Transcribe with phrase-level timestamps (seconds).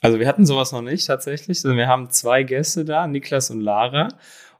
[0.00, 1.62] Also wir hatten sowas noch nicht tatsächlich.
[1.62, 4.08] Wir haben zwei Gäste da, Niklas und Lara.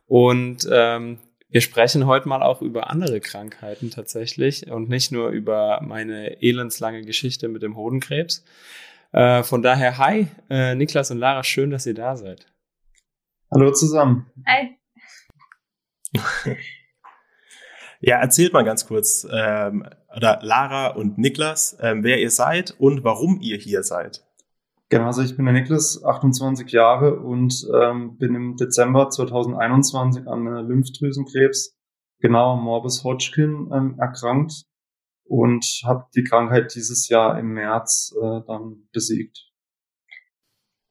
[0.06, 5.80] Und ähm, wir sprechen heute mal auch über andere Krankheiten tatsächlich und nicht nur über
[5.82, 8.44] meine elendslange Geschichte mit dem Hodenkrebs.
[9.12, 12.46] Äh, von daher, hi, äh, Niklas und Lara, schön, dass ihr da seid.
[13.50, 14.30] Hallo zusammen.
[14.46, 14.76] Hi.
[18.00, 23.02] ja, erzählt mal ganz kurz, ähm, oder Lara und Niklas, ähm, wer ihr seid und
[23.02, 24.22] warum ihr hier seid.
[24.90, 30.48] Genau, also ich bin der Niklas, 28 Jahre und ähm, bin im Dezember 2021 an
[30.48, 31.78] äh, Lymphdrüsenkrebs,
[32.18, 34.64] genau Morbus Hodgkin, ähm, erkrankt
[35.24, 39.52] und habe die Krankheit dieses Jahr im März äh, dann besiegt.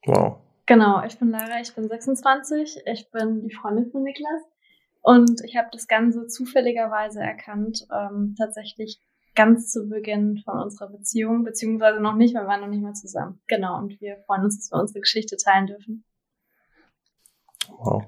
[0.05, 0.37] Wow.
[0.65, 4.43] Genau, ich bin Lara, ich bin 26, ich bin die Freundin von Niklas
[5.01, 9.01] und ich habe das Ganze zufälligerweise erkannt, ähm, tatsächlich
[9.39, 12.93] ganz zu Beginn von unserer Beziehung, beziehungsweise noch nicht, weil wir waren noch nicht mal
[12.93, 13.39] zusammen.
[13.47, 16.03] Genau, und wir freuen uns, dass wir unsere Geschichte teilen dürfen.
[17.69, 18.03] Wow.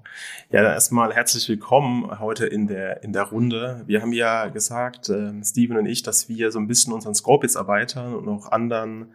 [0.49, 3.83] Ja, dann erstmal herzlich willkommen heute in der, in der Runde.
[3.85, 7.45] Wir haben ja gesagt, äh, Steven und ich, dass wir so ein bisschen unseren Scope
[7.45, 9.13] jetzt erweitern und auch anderen,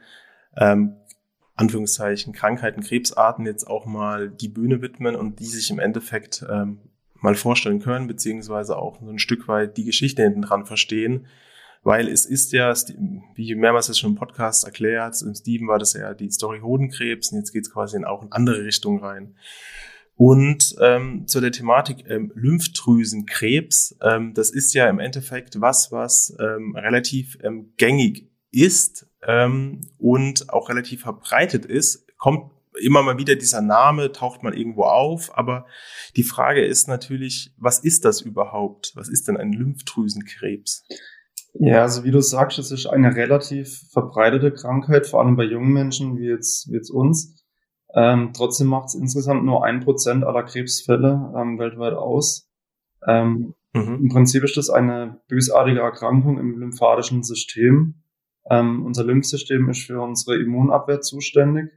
[0.57, 0.97] ähm,
[1.55, 6.79] Anführungszeichen, Krankheiten, Krebsarten jetzt auch mal die Bühne widmen und die sich im Endeffekt ähm,
[7.21, 11.27] mal vorstellen können, beziehungsweise auch so ein Stück weit die Geschichte hinten dran verstehen,
[11.83, 12.75] weil es ist ja,
[13.35, 17.33] wie mehrmals jetzt schon im Podcast erklärt, im Steven war das ja die Story Hodenkrebs
[17.33, 19.37] und jetzt geht es quasi in auch in andere Richtungen rein.
[20.17, 26.35] Und ähm, zu der Thematik ähm, Lymphdrüsenkrebs, ähm, das ist ja im Endeffekt was, was
[26.41, 33.37] ähm, relativ ähm, gängig ist ähm, und auch relativ verbreitet ist, kommt immer mal wieder
[33.37, 35.67] dieser Name, taucht man irgendwo auf, aber
[36.17, 38.93] die Frage ist natürlich, was ist das überhaupt?
[38.95, 40.87] Was ist denn ein Lymphdrüsenkrebs?
[41.59, 45.73] Ja, also wie du sagst, es ist eine relativ verbreitete Krankheit, vor allem bei jungen
[45.73, 47.45] Menschen wie jetzt, wie jetzt uns.
[47.95, 52.51] Ähm, trotzdem macht es insgesamt nur ein Prozent aller Krebsfälle ähm, weltweit aus.
[53.07, 54.01] Ähm, mhm.
[54.03, 58.03] Im Prinzip ist das eine bösartige Erkrankung im lymphatischen System.
[58.51, 61.71] Ähm, unser Lymphsystem ist für unsere Immunabwehr zuständig.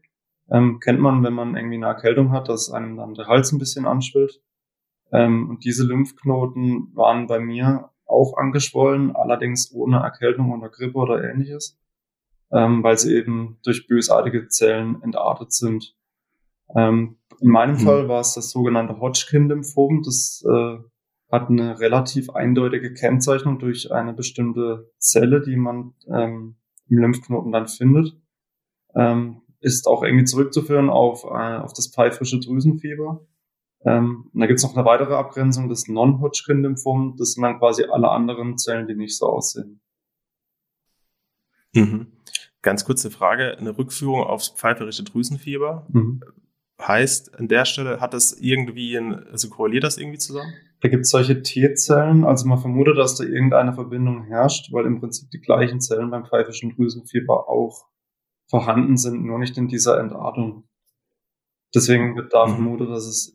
[0.51, 3.59] Ähm, kennt man, wenn man irgendwie eine Erkältung hat, dass einem dann der Hals ein
[3.59, 4.41] bisschen anschwillt.
[5.11, 11.23] Ähm, und diese Lymphknoten waren bei mir auch angeschwollen, allerdings ohne Erkältung oder Grippe oder
[11.23, 11.79] ähnliches,
[12.51, 15.95] ähm, weil sie eben durch bösartige Zellen entartet sind.
[16.75, 17.79] Ähm, in meinem mhm.
[17.79, 20.03] Fall war es das sogenannte Hodgkin-Lymphom.
[20.03, 20.77] Das äh,
[21.31, 26.55] hat eine relativ eindeutige Kennzeichnung durch eine bestimmte Zelle, die man ähm,
[26.87, 28.17] im Lymphknoten dann findet.
[28.95, 33.25] Ähm, ist auch irgendwie zurückzuführen auf, äh, auf das pfeifrische Drüsenfieber.
[33.85, 37.15] Ähm, und da gibt es noch eine weitere Abgrenzung des Non-Hodgkin-Lymphom.
[37.17, 39.81] Das sind dann quasi alle anderen Zellen, die nicht so aussehen.
[41.73, 42.07] Mhm.
[42.61, 45.87] Ganz kurze Frage, eine Rückführung aufs pfeiferische Drüsenfieber.
[45.89, 46.21] Mhm.
[46.81, 50.53] Heißt, an der Stelle hat das irgendwie, ein, also korreliert das irgendwie zusammen?
[50.81, 55.01] Da gibt es solche T-Zellen, also man vermutet, dass da irgendeine Verbindung herrscht, weil im
[55.01, 57.85] Prinzip die gleichen Zellen beim pfeifischen Drüsenfieber auch
[58.49, 60.68] vorhanden sind, nur nicht in dieser Entartung.
[61.73, 62.51] Deswegen wird da mhm.
[62.51, 63.33] vermutet, dass es,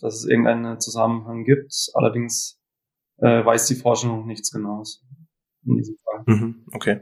[0.00, 1.72] dass es irgendeinen Zusammenhang gibt.
[1.94, 2.60] Allerdings
[3.18, 5.04] äh, weiß die Forschung noch nichts Genaues
[5.66, 6.22] in diesem Fall.
[6.26, 6.64] Mhm.
[6.72, 7.00] Okay.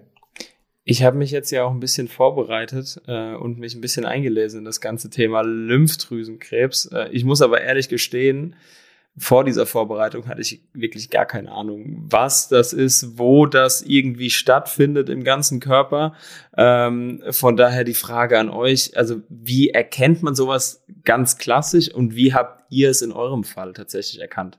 [0.85, 4.61] Ich habe mich jetzt ja auch ein bisschen vorbereitet äh, und mich ein bisschen eingelesen
[4.61, 6.87] in das ganze Thema Lymphdrüsenkrebs.
[6.93, 8.55] Äh, ich muss aber ehrlich gestehen,
[9.19, 14.29] vor dieser Vorbereitung hatte ich wirklich gar keine Ahnung, was das ist, wo das irgendwie
[14.29, 16.15] stattfindet im ganzen Körper.
[16.57, 22.15] Ähm, von daher die Frage an euch, also wie erkennt man sowas ganz klassisch und
[22.15, 24.59] wie habt ihr es in eurem Fall tatsächlich erkannt?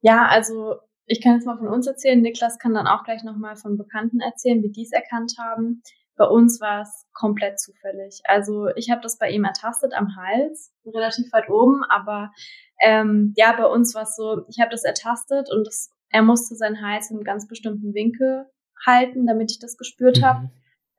[0.00, 0.76] Ja, also
[1.06, 2.20] ich kann jetzt mal von uns erzählen.
[2.20, 5.82] Niklas kann dann auch gleich nochmal von Bekannten erzählen, wie die es erkannt haben.
[6.16, 8.20] Bei uns war es komplett zufällig.
[8.24, 12.32] Also ich habe das bei ihm ertastet am Hals, relativ weit oben, aber
[12.80, 16.54] ähm, ja, bei uns war es so, ich habe das ertastet und das, er musste
[16.54, 18.46] seinen Hals in einem ganz bestimmten Winkel
[18.84, 20.24] halten, damit ich das gespürt mhm.
[20.24, 20.50] habe.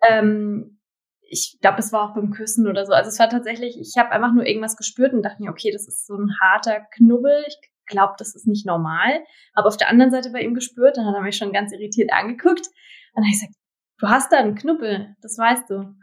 [0.07, 0.80] Ähm,
[1.21, 2.94] ich glaube, es war auch beim Küssen oder so.
[2.94, 5.88] Also es war tatsächlich, ich habe einfach nur irgendwas gespürt und dachte mir, okay, das
[5.88, 7.44] ist so ein harter Knubbel.
[7.48, 7.57] Ich
[7.88, 9.24] glaube, das ist nicht normal.
[9.54, 12.12] Aber auf der anderen Seite bei ihm gespürt, dann hat er mich schon ganz irritiert
[12.13, 12.68] angeguckt.
[12.68, 13.56] Und dann habe ich gesagt,
[14.03, 15.95] du hast da einen Knubbel, das weißt du.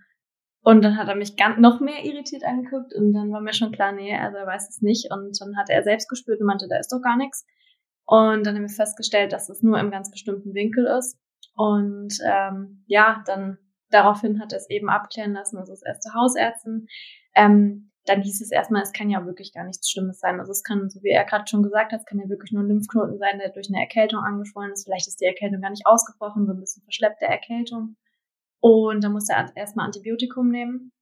[0.62, 3.72] Und dann hat er mich ganz, noch mehr irritiert angeguckt und dann war mir schon
[3.72, 5.10] klar, nee, also er weiß es nicht.
[5.10, 7.46] Und dann hat er selbst gespürt und meinte, da ist doch gar nichts.
[8.06, 11.18] Und dann haben wir festgestellt, dass es nur im ganz bestimmten Winkel ist.
[11.54, 13.58] Und ähm, ja, dann
[13.90, 16.86] daraufhin hat er es eben abklären lassen, also das erste Hausärztin.
[17.34, 20.40] Ähm, dann hieß es erstmal, es kann ja wirklich gar nichts Schlimmes sein.
[20.40, 22.62] Also es kann, so wie er gerade schon gesagt hat, es kann ja wirklich nur
[22.62, 24.84] ein Lymphknoten sein, der durch eine Erkältung angeschwollen ist.
[24.84, 27.96] Vielleicht ist die Erkältung gar nicht ausgebrochen, so ein bisschen verschleppte Erkältung.
[28.60, 30.92] Und da muss er erstmal Antibiotikum nehmen.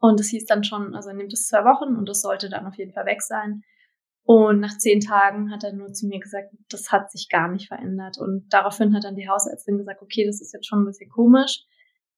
[0.00, 2.66] Und es hieß dann schon, also er nimmt es zwei Wochen und das sollte dann
[2.66, 3.62] auf jeden Fall weg sein.
[4.24, 7.68] Und nach zehn Tagen hat er nur zu mir gesagt, das hat sich gar nicht
[7.68, 8.18] verändert.
[8.18, 11.64] Und daraufhin hat dann die Hausärztin gesagt, okay, das ist jetzt schon ein bisschen komisch.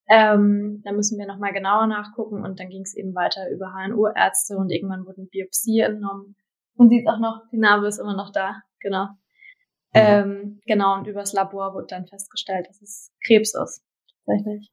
[0.08, 2.44] Ähm, da müssen wir nochmal genauer nachgucken.
[2.44, 6.36] Und dann ging es eben weiter über HNO-Ärzte und irgendwann wurden Biopsie entnommen.
[6.76, 9.04] Und sieht auch noch, die Narbe ist immer noch da, genau.
[9.04, 10.00] Mhm.
[10.00, 13.84] Ähm, genau, und übers Labor wurde dann festgestellt, dass es Krebs ist,
[14.26, 14.72] tatsächlich.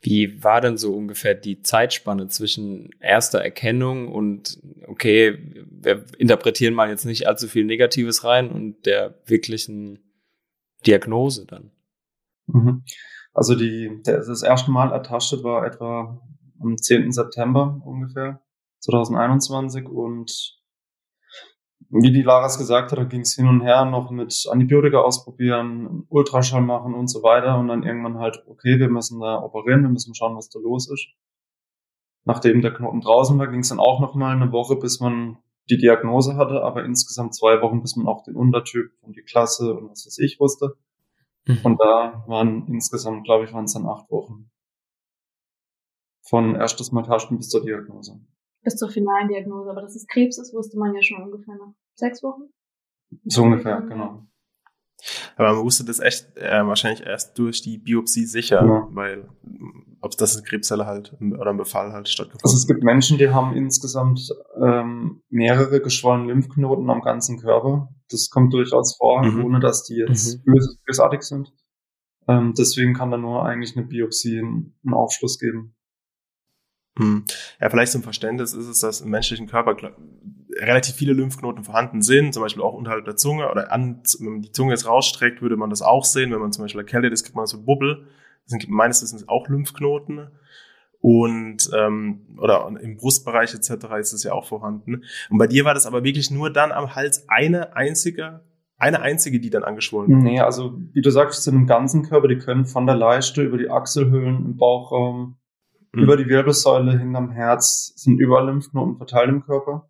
[0.00, 5.38] Wie war denn so ungefähr die Zeitspanne zwischen erster Erkennung und, okay,
[5.70, 9.98] wir interpretieren mal jetzt nicht allzu viel Negatives rein und der wirklichen
[10.86, 11.70] Diagnose dann?
[12.46, 12.84] Mhm.
[13.32, 16.20] Also die, der, das erste Mal ertastet war etwa
[16.60, 17.12] am 10.
[17.12, 18.40] September ungefähr
[18.80, 20.60] 2021 und
[21.90, 26.04] wie die Laras gesagt hat, da ging es hin und her noch mit Antibiotika ausprobieren,
[26.08, 29.90] Ultraschall machen und so weiter und dann irgendwann halt, okay, wir müssen da operieren, wir
[29.90, 31.06] müssen schauen, was da los ist.
[32.24, 35.38] Nachdem der Knoten draußen war, ging es dann auch noch mal eine Woche, bis man
[35.70, 39.74] die Diagnose hatte, aber insgesamt zwei Wochen, bis man auch den Untertyp und die Klasse
[39.74, 40.76] und was weiß ich wusste.
[41.46, 41.60] Mhm.
[41.62, 44.50] Und da waren insgesamt, glaube ich, waren es dann acht Wochen.
[46.26, 48.18] Von erstes Mal Taschen bis zur Diagnose
[48.64, 49.70] bis zur finalen Diagnose.
[49.70, 52.50] Aber dass es Krebs ist, wusste man ja schon ungefähr nach sechs Wochen.
[53.24, 54.26] So ungefähr, genau.
[55.36, 58.88] Aber man wusste das echt äh, wahrscheinlich erst durch die Biopsie sicher, ja.
[58.90, 59.28] weil
[60.00, 63.30] ob das eine Krebszelle halt oder ein Befall halt stattgefunden Also es gibt Menschen, die
[63.30, 64.28] haben insgesamt
[64.60, 67.88] ähm, mehrere geschwollene Lymphknoten am ganzen Körper.
[68.10, 69.44] Das kommt durchaus vor, mhm.
[69.44, 70.60] ohne dass die jetzt mhm.
[70.86, 71.52] bösartig sind.
[72.28, 75.74] Ähm, deswegen kann da nur eigentlich eine Biopsie einen Aufschluss geben.
[76.98, 77.24] Hm.
[77.60, 79.76] Ja, vielleicht zum Verständnis ist es, dass im menschlichen Körper
[80.56, 84.42] relativ viele Lymphknoten vorhanden sind, zum Beispiel auch unterhalb der Zunge oder an, wenn man
[84.42, 86.30] die Zunge jetzt rausstreckt, würde man das auch sehen.
[86.30, 88.06] Wenn man zum Beispiel erkältet ist, kriegt man so Bubbel.
[88.44, 90.28] Das sind meines Wissens auch Lymphknoten.
[91.00, 93.70] Und ähm, oder im Brustbereich etc.
[94.00, 95.02] ist es ja auch vorhanden.
[95.28, 98.40] Und bei dir war das aber wirklich nur dann am Hals eine einzige,
[98.78, 100.22] eine einzige, die dann angeschwollen war.
[100.22, 103.58] Nee, also wie du sagst, sind im ganzen Körper, die können von der Leiste über
[103.58, 105.36] die Achselhöhlen im Bauchraum
[105.94, 106.02] Mhm.
[106.02, 109.88] Über die Wirbelsäule hinterm Herz sind überall Lymphknoten verteilt im Körper.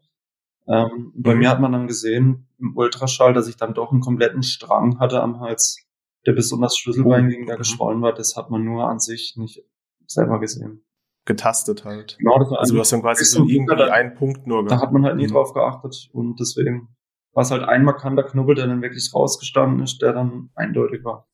[0.67, 1.23] Ähm, mhm.
[1.23, 4.99] Bei mir hat man dann gesehen im Ultraschall, dass ich dann doch einen kompletten Strang
[4.99, 5.85] hatte am Hals,
[6.27, 7.29] der besonders Schlüsselbein oh.
[7.29, 7.59] ging, der mhm.
[7.59, 8.15] geschwollen war.
[8.15, 9.63] Das hat man nur an sich nicht
[10.07, 10.85] selber gesehen.
[11.27, 12.17] Getastet halt.
[12.19, 14.73] Genau, das war also du hast dann quasi so irgendwie da, einen Punkt nur gehabt.
[14.73, 15.33] Da hat man halt nie mhm.
[15.33, 16.89] drauf geachtet und deswegen
[17.33, 21.27] war es halt ein markanter Knubbel, der dann wirklich rausgestanden ist, der dann eindeutig war.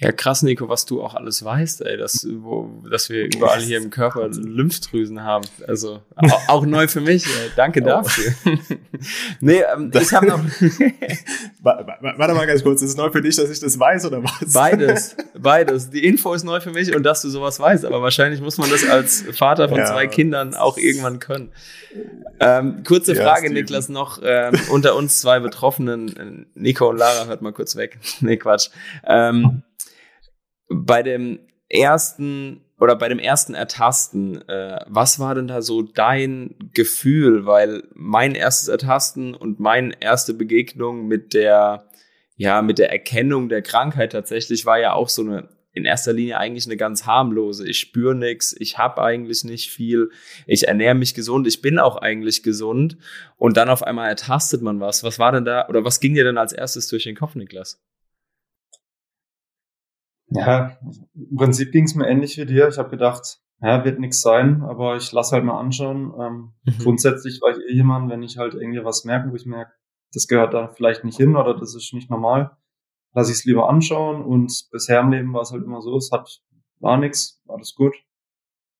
[0.00, 3.78] Ja, krass, Nico, was du auch alles weißt, ey, dass, wo, dass wir überall hier
[3.78, 5.44] im Körper Lymphdrüsen haben.
[5.66, 7.26] Also auch, auch neu für mich.
[7.26, 7.50] Ey.
[7.56, 7.86] Danke oh.
[7.86, 8.32] dafür.
[9.40, 10.38] nee, ähm, ich habe noch.
[11.62, 14.52] Warte mal ganz kurz, ist es neu für dich, dass ich das weiß oder was?
[14.52, 15.90] Beides, beides.
[15.90, 18.70] Die Info ist neu für mich und dass du sowas weißt, aber wahrscheinlich muss man
[18.70, 19.86] das als Vater von ja.
[19.86, 21.50] zwei Kindern auch irgendwann können.
[22.38, 23.54] Ähm, kurze ja, Frage, Steven.
[23.54, 27.98] Niklas, noch ähm, unter uns zwei Betroffenen, Nico und Lara, hört mal kurz weg.
[28.20, 28.68] nee, Quatsch.
[29.04, 29.64] Ähm,
[30.68, 36.54] bei dem ersten oder bei dem ersten Ertasten, äh, was war denn da so dein
[36.74, 37.44] Gefühl?
[37.44, 41.88] Weil mein erstes Ertasten und meine erste Begegnung mit der,
[42.36, 46.38] ja, mit der Erkennung der Krankheit tatsächlich war ja auch so eine in erster Linie
[46.38, 47.68] eigentlich eine ganz harmlose.
[47.68, 50.10] Ich spüre nichts, ich habe eigentlich nicht viel,
[50.46, 52.96] ich ernähre mich gesund, ich bin auch eigentlich gesund
[53.36, 55.04] und dann auf einmal ertastet man was.
[55.04, 57.80] Was war denn da oder was ging dir denn als erstes durch den Kopf, Niklas?
[60.30, 60.76] Ja,
[61.14, 62.68] im Prinzip ging es mir ähnlich wie dir.
[62.68, 66.12] Ich habe gedacht, ja, wird nichts sein, aber ich lasse halt mal anschauen.
[66.18, 66.82] Ähm, mhm.
[66.82, 69.72] Grundsätzlich war ich eh jemand, wenn ich halt irgendwie was merke, wo ich merke,
[70.12, 72.56] das gehört da vielleicht nicht hin oder das ist nicht normal,
[73.14, 74.22] lasse ich es lieber anschauen.
[74.22, 76.42] Und bisher im Leben war es halt immer so, es hat
[76.80, 77.94] war nichts, alles gut.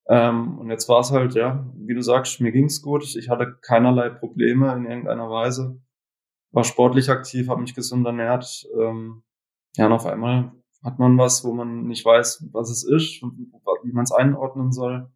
[0.09, 3.05] Ähm, und jetzt war es halt, ja, wie du sagst, mir ging's gut.
[3.17, 5.81] Ich hatte keinerlei Probleme in irgendeiner Weise.
[6.51, 8.67] War sportlich aktiv, habe mich gesund ernährt.
[8.79, 9.23] Ähm,
[9.77, 10.53] ja, und auf einmal
[10.89, 13.53] hat man was, wo man nicht weiß, was es ist und
[13.83, 15.11] wie man es einordnen soll.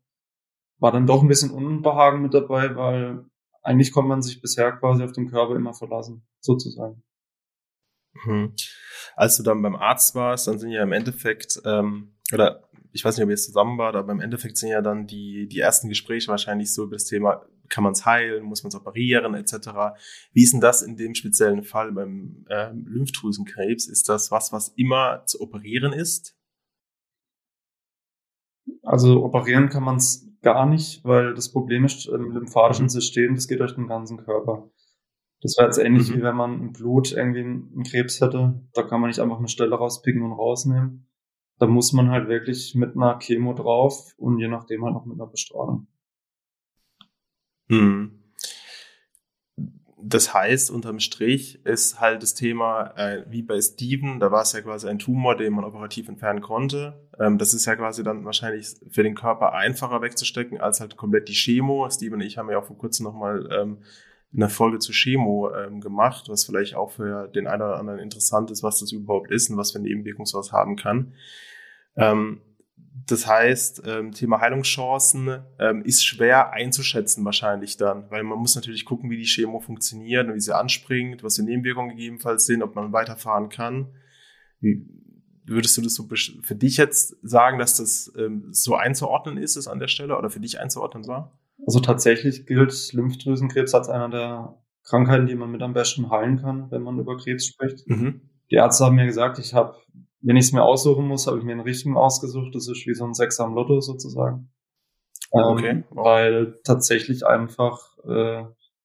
[0.79, 3.25] War dann doch ein bisschen Unbehagen mit dabei, weil
[3.62, 7.02] eigentlich konnte man sich bisher quasi auf den Körper immer verlassen, sozusagen.
[8.25, 8.55] Mhm.
[9.17, 13.17] Als du dann beim Arzt warst, dann sind ja im Endeffekt, ähm, oder ich weiß
[13.17, 15.88] nicht, ob ihr es zusammen wart, aber im Endeffekt sind ja dann die, die ersten
[15.88, 19.97] Gespräche wahrscheinlich so über das Thema, kann man es heilen, muss man es operieren, etc.
[20.33, 23.88] Wie ist denn das in dem speziellen Fall beim äh, Lymphdrüsenkrebs?
[23.88, 26.37] Ist das was, was immer zu operieren ist?
[28.83, 32.91] Also operieren kann man es gar nicht, weil das Problem ist im lymphatischen mhm.
[32.91, 34.71] System, das geht durch den ganzen Körper.
[35.41, 36.19] Das wäre jetzt ähnlich mhm.
[36.19, 38.61] wie wenn man im Blut irgendwie einen Krebs hätte.
[38.75, 41.09] Da kann man nicht einfach eine Stelle rauspicken und rausnehmen.
[41.59, 45.19] Da muss man halt wirklich mit einer Chemo drauf und je nachdem halt noch mit
[45.19, 45.87] einer Bestrahlung.
[47.73, 48.19] Mhm.
[50.05, 54.52] Das heißt, unterm Strich ist halt das Thema, äh, wie bei Steven, da war es
[54.52, 57.09] ja quasi ein Tumor, den man operativ entfernen konnte.
[57.21, 61.29] Ähm, das ist ja quasi dann wahrscheinlich für den Körper einfacher wegzustecken als halt komplett
[61.29, 61.88] die Chemo.
[61.88, 63.79] Steven und ich haben ja auch vor kurzem nochmal ähm,
[64.35, 68.50] eine Folge zu Chemo ähm, gemacht, was vielleicht auch für den einen oder anderen interessant
[68.50, 71.14] ist, was das überhaupt ist und was für Nebenwirkungen sowas haben kann.
[71.97, 72.41] Ähm,
[72.95, 78.85] das heißt, ähm, Thema Heilungschancen ähm, ist schwer einzuschätzen wahrscheinlich dann, weil man muss natürlich
[78.85, 82.75] gucken, wie die Chemo funktioniert und wie sie anspringt, was für Nebenwirkungen gegebenenfalls sind, ob
[82.75, 83.89] man weiterfahren kann.
[84.61, 84.87] Wie,
[85.45, 86.09] würdest du das so
[86.43, 90.31] für dich jetzt sagen, dass das ähm, so einzuordnen ist, es an der Stelle oder
[90.31, 91.39] für dich einzuordnen war?
[91.67, 96.71] Also tatsächlich gilt Lymphdrüsenkrebs als einer der Krankheiten, die man mit am besten heilen kann,
[96.71, 97.89] wenn man über Krebs spricht.
[97.89, 98.23] Mhm.
[98.51, 99.77] Die Ärzte haben mir gesagt, ich habe
[100.23, 102.55] wenn ich es mir aussuchen muss, habe ich mir einen richtigen ausgesucht.
[102.55, 104.50] Das ist wie so ein Sechser am Lotto sozusagen.
[105.33, 105.71] Ähm, okay.
[105.71, 108.45] Ähm, weil tatsächlich einfach äh,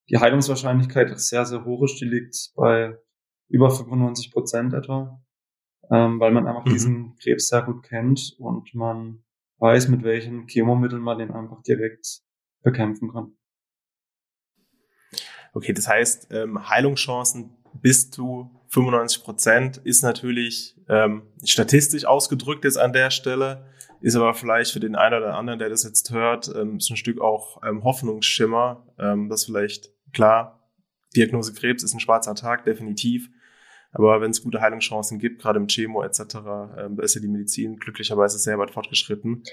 [0.09, 1.99] die Heilungswahrscheinlichkeit sehr, sehr hoch ist.
[2.01, 2.97] Die liegt bei
[3.49, 5.21] über 95 Prozent etwa.
[5.89, 6.71] Ähm, weil man einfach mhm.
[6.71, 9.23] diesen Krebs sehr gut kennt und man
[9.59, 12.21] weiß, mit welchen Chemomitteln man den einfach direkt
[12.61, 13.37] bekämpfen kann.
[15.53, 22.77] Okay, das heißt, ähm, Heilungschancen bis zu 95 Prozent ist natürlich ähm, statistisch ausgedrückt jetzt
[22.77, 23.65] an der Stelle,
[24.01, 26.97] ist aber vielleicht für den einen oder anderen, der das jetzt hört, ähm, ist ein
[26.97, 30.69] Stück auch ähm, Hoffnungsschimmer, ähm, dass vielleicht, klar,
[31.15, 33.29] Diagnose Krebs ist ein schwarzer Tag, definitiv.
[33.91, 36.21] Aber wenn es gute Heilungschancen gibt, gerade im Chemo etc.,
[36.77, 39.43] ähm, da ist ja die Medizin glücklicherweise sehr weit fortgeschritten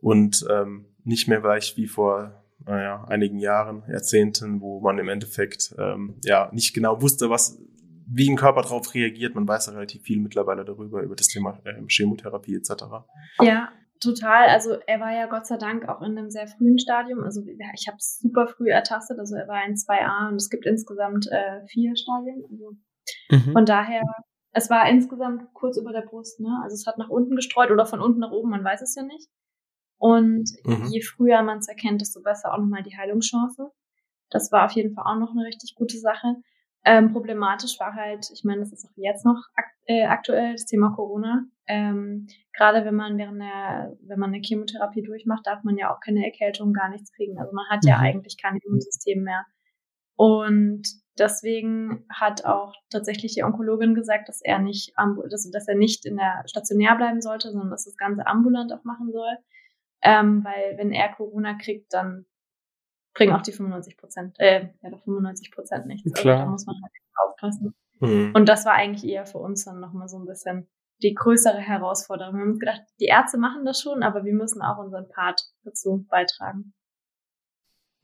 [0.00, 5.74] und ähm, nicht mehr gleich wie vor naja, einigen Jahren, Jahrzehnten, wo man im Endeffekt
[5.78, 7.58] ähm, ja nicht genau wusste, was
[8.10, 9.34] wie ein Körper darauf reagiert.
[9.34, 12.84] Man weiß ja relativ viel mittlerweile darüber, über das Thema äh, Chemotherapie etc.
[13.40, 13.70] Ja,
[14.00, 14.48] total.
[14.48, 17.22] Also er war ja Gott sei Dank auch in einem sehr frühen Stadium.
[17.22, 19.18] Also ich habe es super früh ertastet.
[19.18, 22.42] Also er war in 2a und es gibt insgesamt äh, vier Stadien.
[22.50, 22.76] Also
[23.30, 23.52] mhm.
[23.52, 24.02] Von daher,
[24.52, 26.40] es war insgesamt kurz über der Brust.
[26.40, 26.50] Ne?
[26.62, 29.02] Also es hat nach unten gestreut oder von unten nach oben, man weiß es ja
[29.02, 29.28] nicht.
[29.98, 30.86] Und mhm.
[30.90, 33.70] je früher man es erkennt, desto besser auch nochmal die Heilungschance.
[34.30, 36.36] Das war auf jeden Fall auch noch eine richtig gute Sache.
[36.84, 40.64] Ähm, problematisch war halt, ich meine, das ist auch jetzt noch ak äh, aktuell, das
[40.64, 41.44] Thema Corona.
[41.66, 46.00] Ähm, Gerade wenn man während der, wenn man eine Chemotherapie durchmacht, darf man ja auch
[46.00, 47.38] keine Erkältung, gar nichts kriegen.
[47.38, 47.88] Also man hat mhm.
[47.88, 49.44] ja eigentlich kein Immunsystem mehr.
[50.16, 50.82] Und
[51.18, 54.92] deswegen hat auch tatsächlich die Onkologin gesagt, dass er nicht,
[55.30, 58.84] dass, dass er nicht in der stationär bleiben sollte, sondern dass das Ganze ambulant auch
[58.84, 59.36] machen soll.
[60.02, 62.26] Ähm, weil wenn er Corona kriegt, dann
[63.14, 66.12] bringen auch die 95 Prozent, äh, ja doch 95 Prozent nichts.
[66.12, 66.34] Klar.
[66.34, 67.74] Also da muss man halt aufpassen.
[68.00, 68.32] Mhm.
[68.34, 70.68] Und das war eigentlich eher für uns dann nochmal so ein bisschen
[71.02, 72.34] die größere Herausforderung.
[72.34, 75.42] Wir haben uns gedacht, die Ärzte machen das schon, aber wir müssen auch unseren Part
[75.64, 76.72] dazu beitragen.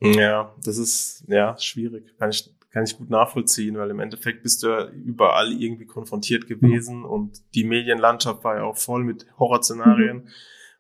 [0.01, 2.17] Ja, das ist ja schwierig.
[2.19, 6.47] Kann ich, kann ich gut nachvollziehen, weil im Endeffekt bist du ja überall irgendwie konfrontiert
[6.47, 7.05] gewesen mhm.
[7.05, 10.19] und die Medienlandschaft war ja auch voll mit Horrorszenarien.
[10.19, 10.29] Mhm.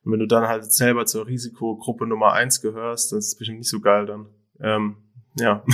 [0.04, 3.70] Und wenn du dann halt selber zur Risikogruppe Nummer eins gehörst, das ist bestimmt nicht
[3.70, 4.26] so geil dann.
[4.60, 4.96] Ähm,
[5.38, 5.64] ja,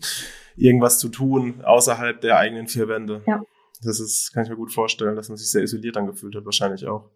[0.56, 3.22] irgendwas zu tun außerhalb der eigenen vier Wände.
[3.26, 3.42] Ja.
[3.82, 6.86] Das ist, kann ich mir gut vorstellen, dass man sich sehr isoliert angefühlt hat, wahrscheinlich
[6.86, 7.10] auch.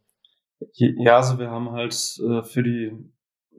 [0.75, 2.93] Ja, also wir haben halt äh, für die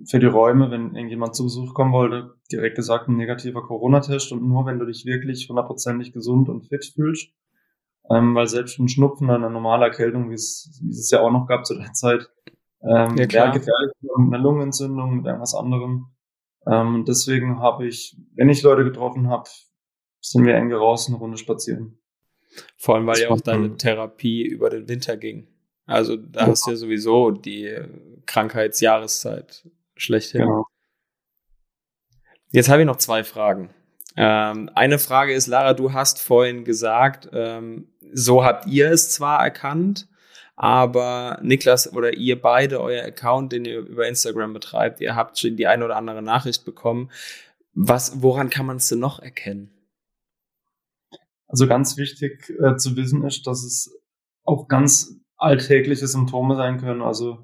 [0.06, 4.48] für die Räume, wenn irgendjemand zu Besuch kommen wollte, direkt gesagt ein negativer Corona-Test und
[4.48, 7.32] nur wenn du dich wirklich hundertprozentig gesund und fit fühlst,
[8.10, 11.32] ähm, weil selbst ein Schnupfen oder eine normale Erkältung, wie es, wie es ja auch
[11.32, 12.30] noch gab zu der Zeit,
[12.84, 13.52] ähm, ja, klar.
[13.52, 16.08] gefährlich mit einer Lungenentzündung, mit irgendwas anderem.
[16.68, 19.50] Ähm, deswegen habe ich, wenn ich Leute getroffen habe,
[20.20, 22.00] sind wir eng raus eine Runde spazieren.
[22.78, 25.48] Vor allem, weil ja auch deine Therapie über den Winter ging.
[25.86, 26.48] Also da ja.
[26.48, 27.76] hast du ja sowieso die
[28.26, 30.42] Krankheitsjahreszeit schlechthin.
[30.42, 30.66] Genau.
[32.52, 33.70] Jetzt habe ich noch zwei Fragen.
[34.18, 39.42] Ähm, eine Frage ist, Lara, du hast vorhin gesagt, ähm, so habt ihr es zwar
[39.42, 40.08] erkannt,
[40.62, 45.58] aber Niklas oder ihr beide, euer Account, den ihr über Instagram betreibt, ihr habt schon
[45.58, 47.10] die eine oder andere Nachricht bekommen.
[47.74, 49.72] Was, woran kann man es denn noch erkennen?
[51.48, 53.92] Also ganz wichtig äh, zu wissen ist, dass es
[54.44, 57.02] auch ganz alltägliche Symptome sein können.
[57.02, 57.44] Also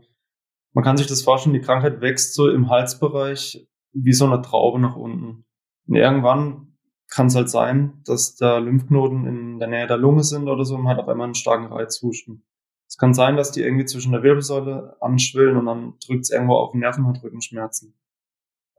[0.74, 4.80] man kann sich das vorstellen, die Krankheit wächst so im Halsbereich wie so eine Traube
[4.80, 5.44] nach unten.
[5.88, 6.78] Und irgendwann
[7.10, 10.76] kann es halt sein, dass da Lymphknoten in der Nähe der Lunge sind oder so
[10.76, 12.44] und man hat auf einmal einen starken Reizhusten.
[12.88, 16.56] Es kann sein, dass die irgendwie zwischen der Wirbelsäule anschwillen und dann drückt es irgendwo
[16.56, 17.94] auf den Nerven und Rückenschmerzen.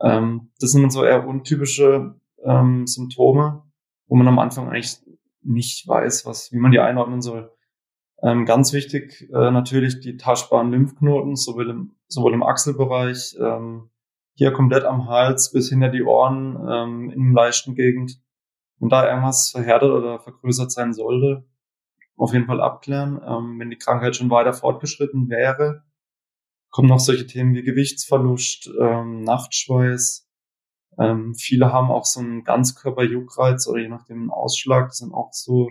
[0.00, 3.64] Ähm, das sind so eher untypische ähm, Symptome,
[4.06, 4.98] wo man am Anfang eigentlich
[5.42, 7.52] nicht weiß, was, wie man die einordnen soll.
[8.22, 13.90] Ähm, ganz wichtig äh, natürlich die taschbaren Lymphknoten, sowohl im, sowohl im Achselbereich, ähm,
[14.34, 18.20] hier komplett am Hals bis hinter die Ohren ähm, in der leichten Gegend.
[18.78, 21.44] Wenn da irgendwas verhärtet oder vergrößert sein sollte,
[22.18, 23.20] auf jeden Fall abklären.
[23.24, 25.84] Ähm, wenn die Krankheit schon weiter fortgeschritten wäre,
[26.70, 30.28] kommen noch solche Themen wie Gewichtsverlust, ähm, Nachtschweiß.
[30.98, 34.88] Ähm, viele haben auch so einen Ganzkörperjuckreiz oder je nachdem einen Ausschlag.
[34.88, 35.70] Das sind auch so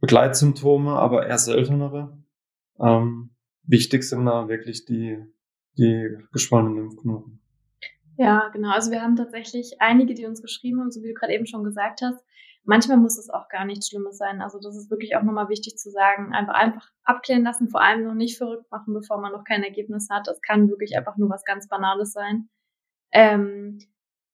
[0.00, 2.18] Begleitsymptome, aber eher seltenere.
[2.80, 5.18] Ähm, wichtig sind da wirklich die,
[5.76, 7.40] die geschwollenen Lymphknoten.
[8.16, 8.70] Ja, genau.
[8.70, 11.64] Also wir haben tatsächlich einige, die uns geschrieben haben, so wie du gerade eben schon
[11.64, 12.22] gesagt hast.
[12.64, 14.42] Manchmal muss es auch gar nichts Schlimmes sein.
[14.42, 16.32] Also das ist wirklich auch nochmal wichtig zu sagen.
[16.32, 20.08] Einfach, einfach abklären lassen, vor allem noch nicht verrückt machen, bevor man noch kein Ergebnis
[20.10, 20.26] hat.
[20.26, 22.48] Das kann wirklich einfach nur was ganz Banales sein.
[23.12, 23.78] Ähm,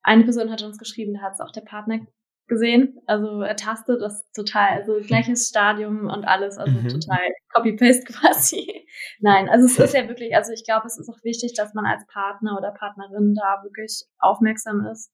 [0.02, 2.00] eine Person hat uns geschrieben, da hat es auch der Partner
[2.48, 3.00] gesehen.
[3.06, 6.88] Also er tastet das total, also gleiches Stadium und alles, also mhm.
[6.88, 8.86] total Copy-Paste quasi.
[9.20, 11.86] Nein, also es ist ja wirklich, also ich glaube, es ist auch wichtig, dass man
[11.86, 15.10] als Partner oder Partnerin da wirklich aufmerksam ist.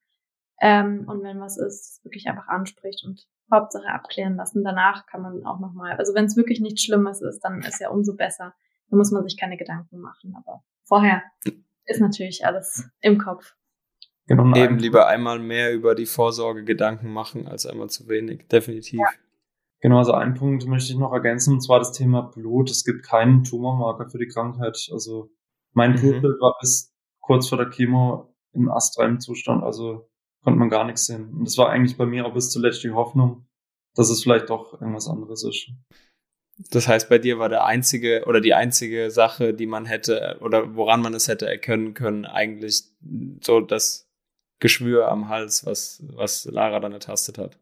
[0.62, 4.62] Ähm, und wenn was ist, wirklich einfach anspricht und Hauptsache abklären lassen.
[4.62, 7.90] Danach kann man auch nochmal, also wenn es wirklich nichts Schlimmes ist, dann ist ja
[7.90, 8.54] umso besser.
[8.88, 10.36] Da muss man sich keine Gedanken machen.
[10.36, 11.22] Aber vorher
[11.84, 13.56] ist natürlich alles im Kopf.
[14.28, 18.46] Genau, Eben lieber einmal mehr über die Vorsorge Gedanken machen, als einmal zu wenig.
[18.46, 19.00] Definitiv.
[19.00, 19.08] Ja.
[19.80, 22.70] Genau, also einen Punkt möchte ich noch ergänzen, und zwar das Thema Blut.
[22.70, 24.88] Es gibt keinen Tumormarker für die Krankheit.
[24.92, 25.32] Also
[25.72, 25.96] mein mhm.
[25.96, 30.08] Blutbild war bis kurz vor der Chemo im astralen Zustand, also
[30.42, 31.32] konnte man gar nichts sehen.
[31.32, 33.46] Und das war eigentlich bei mir auch bis zuletzt die Hoffnung,
[33.94, 35.70] dass es vielleicht doch irgendwas anderes ist.
[36.70, 40.76] Das heißt, bei dir war der einzige oder die einzige Sache, die man hätte oder
[40.76, 42.84] woran man es hätte erkennen können, eigentlich
[43.40, 44.08] so das
[44.60, 47.58] Geschwür am Hals, was, was Lara dann ertastet hat.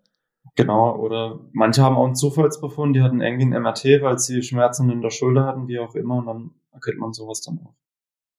[0.56, 4.90] Genau, oder manche haben auch einen Zufallsbefund, die hatten irgendwie ein MRT, weil sie Schmerzen
[4.90, 7.74] in der Schulter hatten, wie auch immer, und dann erkennt man sowas dann auch.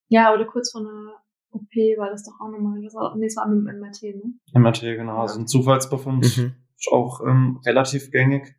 [0.10, 1.21] Ja, oder kurz vor einer
[1.52, 4.34] OP war das doch auch nochmal, das war, nee, das war mit dem MRT, ne?
[4.54, 6.56] MRT, genau, also ein Zufallsbefund mhm.
[6.78, 8.56] ist auch ähm, relativ gängig.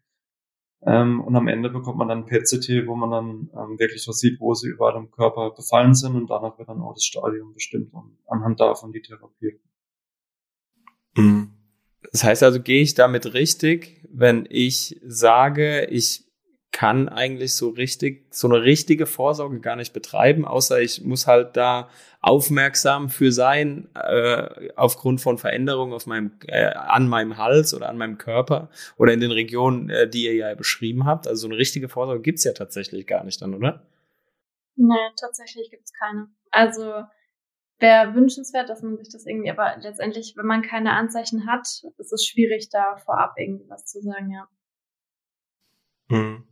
[0.84, 4.40] Ähm, und am Ende bekommt man dann PET-CT, wo man dann ähm, wirklich was sieht,
[4.40, 7.92] wo sie überall im Körper befallen sind und danach wird dann auch das Stadium bestimmt
[7.94, 9.60] und anhand davon die Therapie.
[11.16, 11.52] Mhm.
[12.10, 16.31] Das heißt also, gehe ich damit richtig, wenn ich sage, ich
[16.72, 21.56] kann eigentlich so richtig, so eine richtige Vorsorge gar nicht betreiben, außer ich muss halt
[21.56, 21.90] da
[22.22, 27.98] aufmerksam für sein, äh, aufgrund von Veränderungen auf meinem, äh, an meinem Hals oder an
[27.98, 31.28] meinem Körper oder in den Regionen, äh, die ihr ja beschrieben habt.
[31.28, 33.86] Also so eine richtige Vorsorge gibt's ja tatsächlich gar nicht dann, oder?
[34.76, 36.28] Nee, tatsächlich gibt's keine.
[36.50, 37.04] Also
[37.78, 41.66] wäre wünschenswert, dass man sich das irgendwie, aber letztendlich, wenn man keine Anzeichen hat,
[41.98, 44.48] ist es schwierig, da vorab irgendwie was zu sagen, ja.
[46.08, 46.51] Mhm.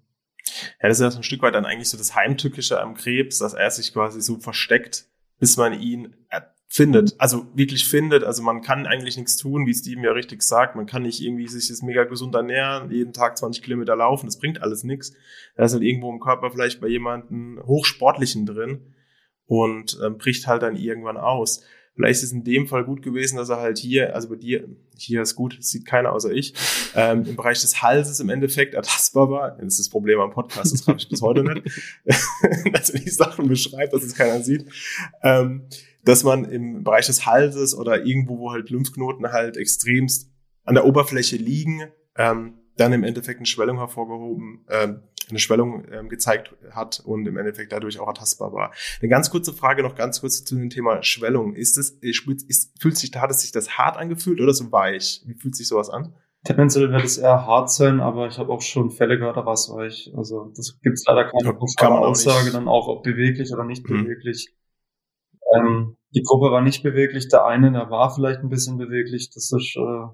[0.83, 3.38] Ja, das ist ja so ein Stück weit dann eigentlich so das Heimtückische am Krebs,
[3.38, 5.07] dass er sich quasi so versteckt,
[5.38, 6.14] bis man ihn
[6.73, 7.16] findet, mhm.
[7.19, 8.25] also wirklich findet.
[8.25, 10.77] Also man kann eigentlich nichts tun, wie Steven ja richtig sagt.
[10.77, 14.38] Man kann nicht irgendwie sich das mega gesund ernähren, jeden Tag 20 Kilometer laufen, das
[14.38, 15.12] bringt alles nichts.
[15.57, 18.95] Da ist halt irgendwo im Körper vielleicht bei jemandem Hochsportlichen drin
[19.47, 21.64] und ähm, bricht halt dann irgendwann aus.
[22.01, 24.67] Vielleicht ist es in dem Fall gut gewesen, dass er halt hier, also bei dir,
[24.97, 26.55] hier ist gut, sieht keiner außer ich,
[26.95, 29.51] ähm, im Bereich des Halses im Endeffekt ertastbar war.
[29.59, 31.63] Das ist das Problem am Podcast, das habe ich bis heute nicht.
[32.73, 34.65] dass er die Sachen beschreibt, dass es keiner sieht.
[35.23, 35.67] Ähm,
[36.03, 40.31] dass man im Bereich des Halses oder irgendwo, wo halt Lymphknoten halt extremst
[40.65, 41.83] an der Oberfläche liegen,
[42.17, 47.37] ähm, dann im Endeffekt eine Schwellung hervorgehoben, ähm, eine Schwellung ähm, gezeigt hat und im
[47.37, 48.73] Endeffekt dadurch auch ertastbar war.
[49.01, 51.55] Eine ganz kurze Frage noch ganz kurz zu dem Thema Schwellung.
[51.55, 55.23] Ist es, ist, fühlt sich, hat es sich das hart angefühlt oder so weich?
[55.27, 56.14] Wie fühlt sich sowas an?
[56.43, 59.53] Tendenziell wird es eher hart sein, aber ich habe auch schon Fälle gehört, da war
[59.53, 60.11] es weich.
[60.16, 62.55] Also das gibt es leider keine Kann Aussage, nicht.
[62.55, 64.05] dann auch ob beweglich oder nicht hm.
[64.05, 64.55] beweglich.
[65.55, 69.31] Ähm, die Gruppe war nicht beweglich, der eine, der war vielleicht ein bisschen beweglich.
[69.35, 70.07] Das ist äh,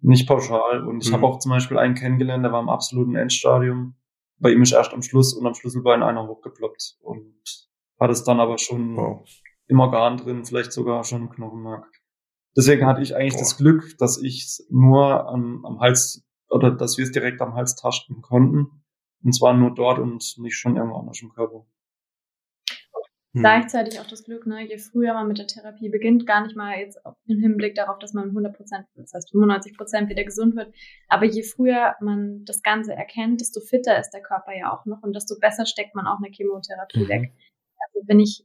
[0.00, 0.86] nicht pauschal.
[0.86, 1.14] Und ich hm.
[1.14, 3.94] habe auch zum Beispiel einen kennengelernt, der war im absoluten Endstadium
[4.38, 7.34] bei ihm ist erst am Schluss und am Schlüsselbein einer hochgeploppt und
[7.98, 9.28] hat es dann aber schon wow.
[9.66, 11.90] im Organ drin, vielleicht sogar schon im Knochenmark.
[12.56, 13.40] Deswegen hatte ich eigentlich wow.
[13.40, 17.76] das Glück, dass ich nur am, am Hals oder dass wir es direkt am Hals
[17.76, 18.82] tasten konnten.
[19.22, 21.66] Und zwar nur dort und nicht schon irgendwo anders im Körper.
[23.36, 23.42] Hm.
[23.42, 26.78] gleichzeitig auch das Glück, ne, je früher man mit der Therapie beginnt, gar nicht mal
[26.78, 30.74] jetzt im Hinblick darauf, dass man 100 Prozent, das heißt 95 Prozent wieder gesund wird,
[31.08, 35.02] aber je früher man das Ganze erkennt, desto fitter ist der Körper ja auch noch
[35.02, 37.08] und desto besser steckt man auch eine Chemotherapie mhm.
[37.08, 37.32] weg.
[37.78, 38.44] Also wenn ich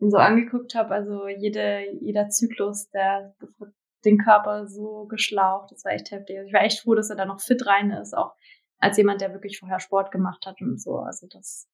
[0.00, 3.34] ihn so angeguckt habe, also jede, jeder Zyklus, der
[4.04, 6.38] den Körper so geschlaucht, das war echt heftig.
[6.38, 8.34] Also ich war echt froh, dass er da noch fit rein ist, auch
[8.78, 10.98] als jemand, der wirklich vorher Sport gemacht hat und so.
[10.98, 11.68] Also das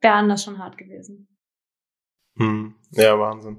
[0.00, 1.28] wäre anders schon hart gewesen.
[2.36, 2.74] Hm.
[2.90, 3.58] Ja, Wahnsinn.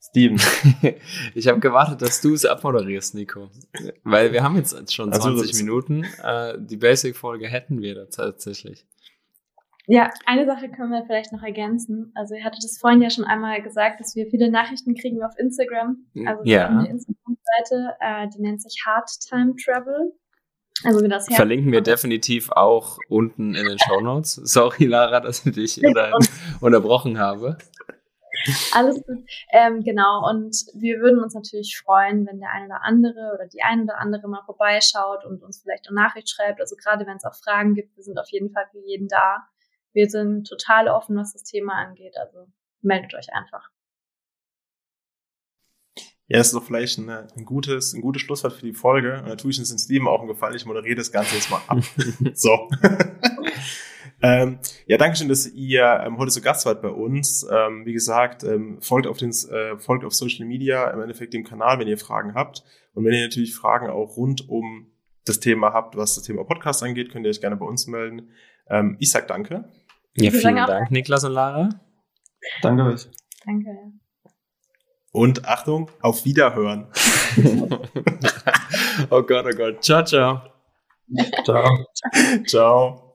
[0.00, 0.40] Steven.
[1.34, 3.50] ich habe gewartet, dass du es abmoderierst, Nico.
[4.02, 6.04] Weil wir haben jetzt schon 20 also, Minuten.
[6.22, 8.86] Äh, die Basic-Folge hätten wir da tatsächlich.
[9.88, 12.12] Ja, eine Sache können wir vielleicht noch ergänzen.
[12.14, 15.38] Also ihr hattet es vorhin ja schon einmal gesagt, dass wir viele Nachrichten kriegen auf
[15.38, 15.98] Instagram.
[16.26, 16.64] Also wir ja.
[16.64, 20.12] haben eine Instagram-Seite, äh, die nennt sich Hard Time Travel.
[20.86, 24.34] Also das Verlinken wir definitiv auch unten in den Show Notes.
[24.44, 26.12] Sorry, Lara, dass ich dich unter
[26.60, 27.58] unterbrochen habe.
[28.72, 29.18] Alles gut.
[29.50, 33.62] Ähm, genau, und wir würden uns natürlich freuen, wenn der eine oder andere oder die
[33.62, 36.60] eine oder andere mal vorbeischaut und uns vielleicht eine Nachricht schreibt.
[36.60, 39.48] Also gerade wenn es auch Fragen gibt, wir sind auf jeden Fall für jeden da.
[39.92, 42.14] Wir sind total offen, was das Thema angeht.
[42.16, 42.46] Also
[42.82, 43.70] meldet euch einfach.
[46.28, 49.20] Ja, ist doch vielleicht ein, ein, gutes, ein gutes Schlusswort für die Folge.
[49.20, 50.56] Und da tue ich uns in Steven auch einen Gefallen.
[50.56, 51.78] Ich moderiere das Ganze jetzt mal ab.
[52.34, 52.68] so.
[54.22, 57.46] ähm, ja, danke schön, dass ihr ähm, heute so Gast wart bei uns.
[57.48, 61.44] Ähm, wie gesagt, ähm, folgt auf den, äh, folgt auf Social Media, im Endeffekt dem
[61.44, 62.64] Kanal, wenn ihr Fragen habt.
[62.94, 64.90] Und wenn ihr natürlich Fragen auch rund um
[65.24, 68.30] das Thema habt, was das Thema Podcast angeht, könnt ihr euch gerne bei uns melden.
[68.68, 69.68] Ähm, ich sag danke.
[70.16, 71.68] Ja, vielen Dank, Niklas und Lara.
[72.62, 73.08] Danke euch.
[73.44, 73.70] Danke.
[75.16, 76.88] Und Achtung, auf Wiederhören.
[79.08, 79.82] oh Gott, oh Gott.
[79.82, 80.42] Ciao, ciao.
[81.42, 81.86] Ciao.
[82.46, 83.05] ciao.